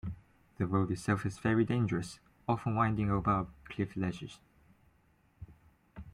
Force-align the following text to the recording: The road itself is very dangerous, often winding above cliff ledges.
The 0.57 0.65
road 0.65 0.89
itself 0.89 1.27
is 1.27 1.37
very 1.37 1.63
dangerous, 1.63 2.17
often 2.47 2.73
winding 2.75 3.11
above 3.11 3.51
cliff 3.69 3.95
ledges. 3.95 4.39